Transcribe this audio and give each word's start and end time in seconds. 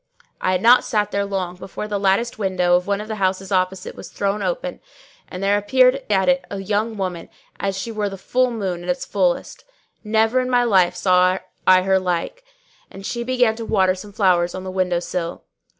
I 0.41 0.53
had 0.53 0.63
not 0.63 0.83
sat 0.83 1.11
there 1.11 1.25
long 1.25 1.57
before 1.57 1.87
the 1.87 1.99
latticed 1.99 2.39
window 2.39 2.75
of 2.75 2.87
one 2.87 3.01
of 3.01 3.07
the 3.07 3.17
houses 3.17 3.51
opposite 3.51 3.93
was 3.93 4.09
thrown 4.09 4.41
open, 4.41 4.79
and 5.27 5.43
there 5.43 5.59
appeared 5.59 6.01
at 6.09 6.27
it 6.27 6.43
a 6.49 6.57
young 6.59 6.97
lady, 6.97 7.29
as 7.59 7.77
she 7.77 7.91
were 7.91 8.09
the 8.09 8.17
full 8.17 8.49
moon 8.49 8.81
at 8.81 8.89
its 8.89 9.05
fullest; 9.05 9.63
never 10.03 10.39
in 10.39 10.49
my 10.49 10.63
life 10.63 10.95
saw 10.95 11.37
I 11.67 11.83
her 11.83 11.99
like; 11.99 12.43
and 12.89 13.05
she 13.05 13.23
began 13.23 13.55
to 13.57 13.63
water 13.65 13.93
some 13.93 14.11
flowers 14.11 14.55
on 14.55 14.63
the 14.63 14.71
window 14.71 14.99
sill. 14.99 15.43